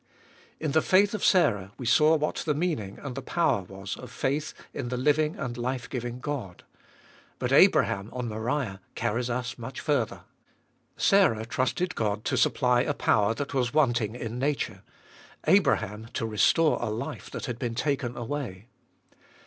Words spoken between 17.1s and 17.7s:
that had